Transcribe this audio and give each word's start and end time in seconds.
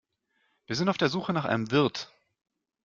Wir 0.65 0.75
sind 0.75 0.89
auf 0.89 0.97
der 0.97 1.09
Suche 1.09 1.31
nach 1.31 1.45
einem 1.45 1.69
Wirt. 1.69 2.11